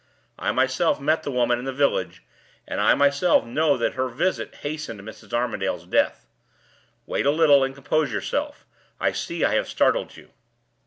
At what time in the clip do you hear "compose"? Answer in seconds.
7.75-8.11